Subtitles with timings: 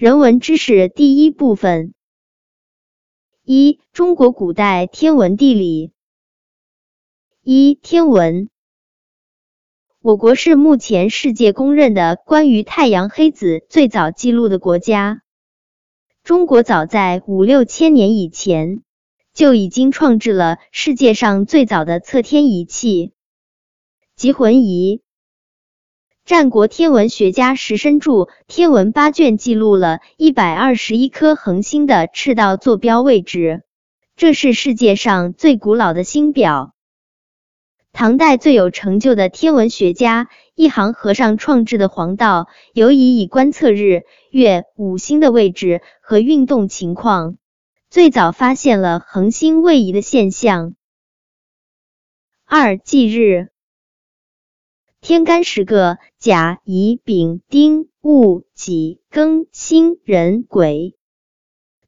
[0.00, 1.92] 人文知识第一部分：
[3.44, 5.92] 一、中国古代天文地理。
[7.42, 8.48] 一、天文。
[10.00, 15.20] 我国是目前世界公认的关于太阳黑子最早记录的国家。
[16.22, 18.82] 中国早在五六千年以前
[19.34, 23.12] 就已经创制了世界上最早的测天仪器——
[24.16, 25.02] 集魂仪。
[26.30, 28.12] 战国天文学家石申著
[28.46, 33.64] 《天文八卷》记录了一百二十一颗恒星的赤道坐标位置，
[34.14, 36.72] 这是世界上最古老的星表。
[37.92, 47.38] 唐代最有成就的天文学家一行和尚创制的黄道，尤以以观测日、月、五星的位置和运动情况，
[47.90, 50.76] 最早发现了恒星位移的现象。
[52.46, 53.48] 二忌日。
[55.00, 60.94] 天干十个：甲、乙、丙、丁、戊、己、庚、辛、壬、癸。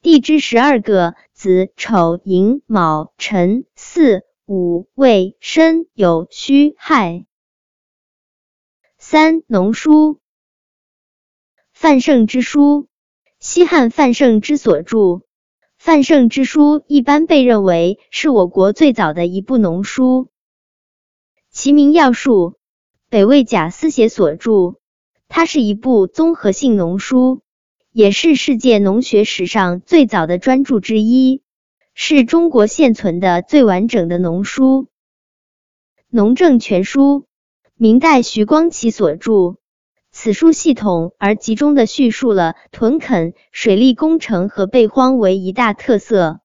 [0.00, 7.26] 地支十二个：子、丑、寅、卯、辰、巳、午、未、申、酉、戌、亥。
[8.96, 10.18] 三农书，
[11.74, 12.88] 范胜之书，
[13.38, 15.20] 西汉范胜之所著。
[15.76, 20.30] 范胜之书一般被认为是我国最早的一部农书，
[21.50, 22.56] 其名要术。
[23.14, 24.74] 北魏贾思勰所著，
[25.28, 27.42] 它是一部综合性农书，
[27.92, 31.40] 也是世界农学史上最早的专著之一，
[31.94, 34.88] 是中国现存的最完整的农书。
[36.10, 37.26] 农政全书，
[37.76, 39.58] 明代徐光启所著，
[40.10, 46.40] 此书系统而集中的叙述了屯垦、水利工程和备荒为一大特色，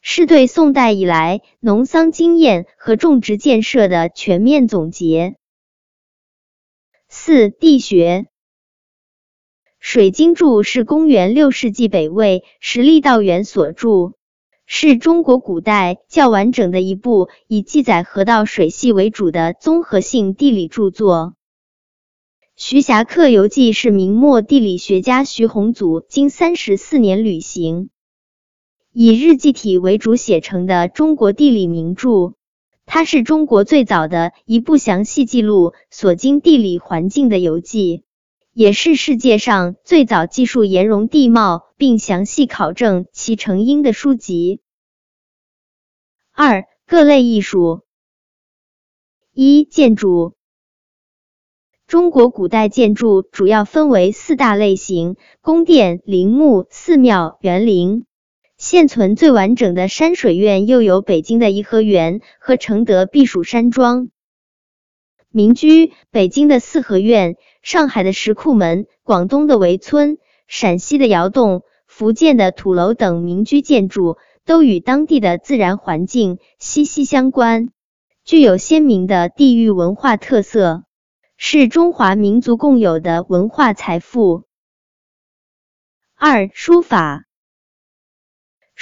[0.00, 5.34] 是对宋代以来农桑经验和种植建设的全面总结。
[7.24, 8.26] 四地学，
[9.78, 14.14] 《水经注》是公元六世纪北魏石历道元所著，
[14.66, 21.36] 是中国古代较完整的一部以记载河道水系为主的综合性地理著作。
[22.56, 27.90] 《徐霞客游记》是明末地理学家徐宏祖经三十四年旅行，
[28.92, 32.34] 以日记体为主写成的中国地理名著。
[32.94, 38.04] 它是中国最早的一部详细记录所经地理环境的游记，
[38.52, 44.60] 也是世界上最早记述岩溶地貌并详细考证其成因的书籍。
[46.32, 47.80] 二、各类艺术。
[49.32, 50.34] 一、建筑。
[51.86, 58.04] 中国古代建筑主要分为四大类型：宫殿、陵墓、寺庙、园林。
[58.62, 64.10] 现存最完整的山水院，又有北京的颐和园和承德避暑山庄。
[65.32, 77.70] 民居，北京的四合院、上海的石库门、广东的围村、陕西的窑洞、福建的土楼等民居建筑，都与当地的自然环境息息相关，
[78.24, 80.84] 具有鲜明的地域文化特色，
[81.36, 84.44] 是中华民族共有的文化财富。
[86.14, 87.24] 二、书法。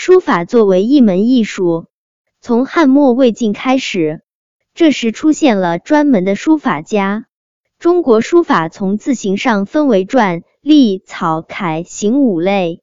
[0.03, 1.89] 书法作为一门艺术，
[2.41, 4.23] 从汉末魏晋开始，
[4.73, 7.27] 这时出现了专门的书法家。
[7.79, 12.81] 中国书法从字形上分为篆、隶、草、楷、行五类。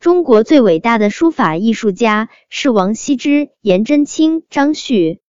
[0.00, 5.20] 中国最伟大的书法艺术家是王羲之、颜真卿、张旭，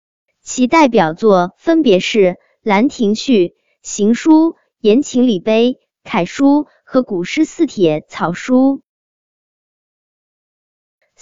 [0.42, 2.20] 其代表作分别是
[2.64, 3.48] 《兰亭序》
[3.84, 4.32] 《行书》
[4.82, 5.74] 《言情礼碑》
[6.04, 8.82] 《楷书》和古诗四帖草书。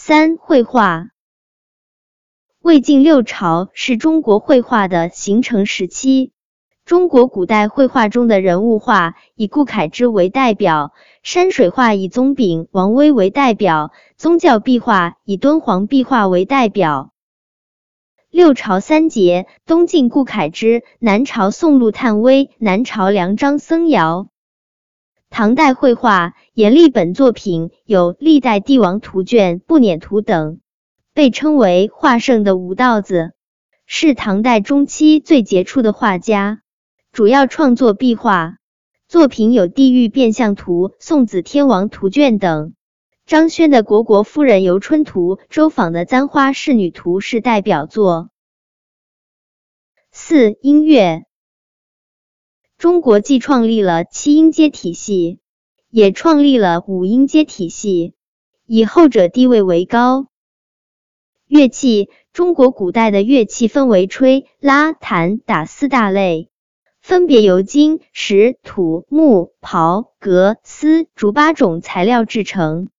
[0.07, 1.07] 三、绘画。
[2.61, 6.31] 魏晋六朝是中国绘画的形成时期。
[6.85, 17.11] 中国古代绘画中的人物画以顾恺之为代表，山水画以宗炳、王威为代表，宗教壁画以敦煌壁画为代表。
[18.29, 24.27] 六朝三杰：东晋顾恺之，南朝宋陆探微，南朝梁张僧繇。
[25.37, 30.61] 唐代绘画阎立本作品有《历代帝王图卷》《步辇图》等，
[31.13, 33.33] 被称为画圣的吴道子
[33.85, 36.61] 是唐代中期最杰出的画家，
[37.11, 38.59] 主要创作壁画
[39.09, 42.73] 作品有《地狱变相图》《送子天王图卷》等。
[43.25, 48.29] 张轩的《虢国夫人游春图》、周昉的《簪花仕女图》是代表作。
[50.13, 51.25] 四、音乐。
[52.85, 55.39] 中国既创立了七音阶体系，
[55.89, 58.13] 也创立了五音阶体系，
[58.67, 60.27] 以后者地位为高。
[61.47, 66.51] 乐器，中国古代的乐器分为吹、拉、弹、打四大类，
[67.01, 72.89] 分别由金、石、土、木、刨、革、丝、竹八种材料制成，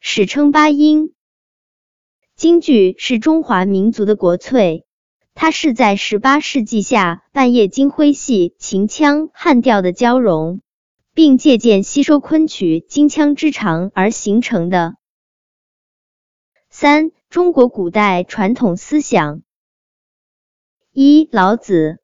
[0.00, 1.12] 史称八音。
[2.34, 4.86] 京剧是中华民族的国粹，
[5.34, 10.60] 它是在十八世纪下半叶京徽戏、秦腔、汉调的交融，
[11.12, 14.94] 并借鉴吸收昆曲京腔之长而形成的。
[16.70, 19.42] 三、中国古代传统思想。
[20.92, 21.98] 一、老子。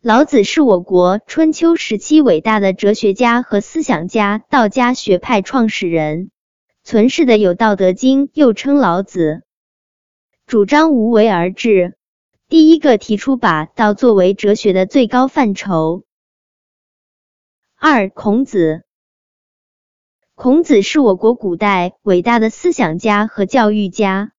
[0.00, 6.30] 老子是我国春秋时期伟大的哲学家和思想家，道家学派创始人。
[6.82, 9.43] 存世的有《道德经》，又称老子，
[10.46, 11.96] 主张无为而治，
[12.48, 16.04] 第一个提出把道作为哲学的最高范畴。
[17.76, 18.84] 二、孔子。
[20.34, 24.32] 孔子是我国古代伟大的思想家和教育家，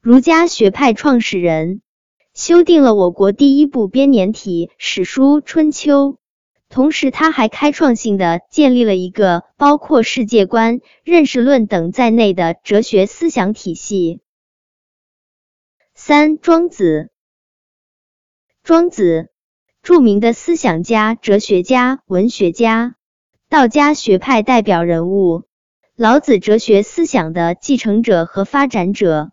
[0.00, 1.80] 儒家学派创始人。
[2.34, 6.12] 修订了我国第一部编年体史书《春秋》，
[6.70, 14.20] 同时他还开创性的建立了一个包括世界观、认识论等在内的哲学思想体系。
[16.04, 17.12] 三、庄子。
[18.64, 19.30] 庄子，
[19.84, 22.96] 著名的思想家、哲学家、文学家，
[23.48, 25.44] 道家学派代表人物，
[25.94, 29.30] 老子哲学思想的继承者和发展者。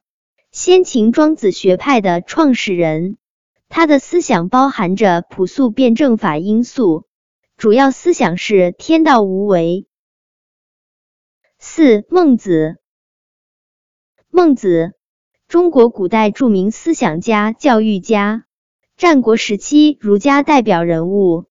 [0.52, 3.18] 先秦庄子学派的创始人，
[3.68, 7.08] 他的思想包含着朴素辩证法因素，
[7.58, 9.88] 主要思想是天道无为。
[11.58, 12.78] 四、孟子。
[14.30, 14.94] 孟子，
[15.50, 18.46] 中国古代著名思想家、教育家，
[18.98, 21.46] 战国时期儒家代表人物，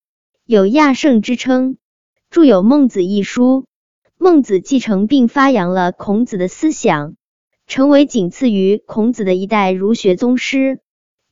[0.46, 1.78] 有亚圣之称，
[2.30, 3.66] 著有《孟子》一书。
[4.16, 7.16] 孟子继承并发扬了孔子的思想。
[7.66, 10.78] 成为仅次于孔子的一代儒学宗师，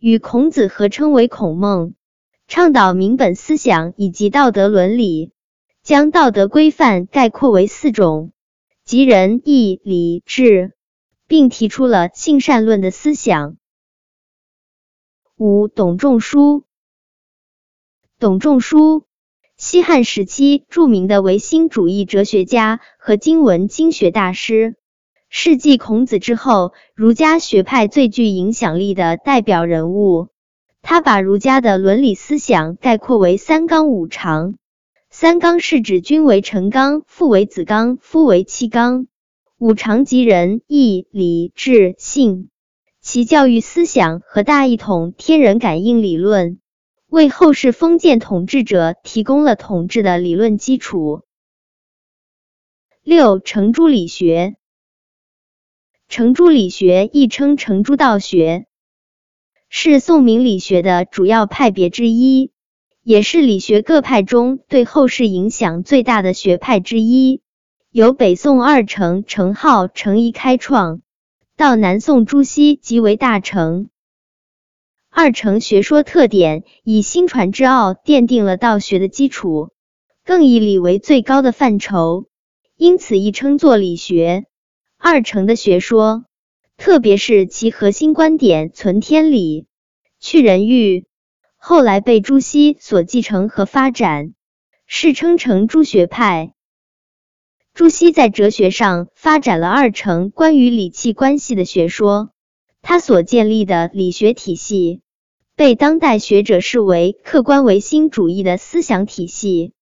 [0.01, 1.95] 与孔子合称为孔孟，
[2.49, 5.31] 倡导民本思想以及道德伦理，
[5.85, 8.33] 将道德规范概括为四种，
[8.85, 10.73] 即仁、义、礼、智，
[11.27, 13.57] 并提出了性善论的思想。
[15.37, 16.65] 五、董仲舒。
[18.19, 19.05] 董仲舒，
[19.57, 24.77] 西汉时期著名的唯心主义哲学家和经文经学大师。
[25.29, 30.29] 是继孔子之后，儒家学派最具影响力的代表人物。
[30.81, 34.55] 他把儒家的伦理思想概括为三纲五常。
[35.11, 39.09] 三纲是指君为臣纲，父为子纲，夫为妻纲。
[39.59, 42.51] 五常即仁、义、礼、智、信。
[43.01, 46.61] 其教育思想和大一统天人感应理论，
[47.07, 51.23] 为后世封建统治者提供了统治的理论基础。
[53.03, 54.57] 六、程朱理学。
[56.07, 58.67] 程朱理学亦称程朱道学，
[59.71, 62.51] 是宋明理学的主要派别之一，
[63.03, 67.41] 也是理学各派中对后世影响最大的学派之一。
[67.97, 71.01] 由北宋二程程颢、程颐开创，
[71.57, 73.89] 到南宋朱熹即为大成。
[75.09, 79.71] 二程学说特点以心传之奥奠定了道学的基础，
[80.27, 82.27] 更以理为最高的范畴，
[82.77, 84.45] 因此亦称作理学。
[84.99, 86.27] 二程的学说，
[86.77, 89.65] 特别是其核心观点“存天理，
[90.21, 91.07] 去人欲”，
[91.57, 94.35] 后来被朱熹所继承和发展，
[94.85, 96.53] 世称程朱学派。
[97.77, 102.31] 朱熹在哲学上发展了二程关于理气关系的学说，
[102.81, 105.03] 他所建立的理学体系，
[105.57, 109.75] 被当代学者视为客观唯心主义的思想体系。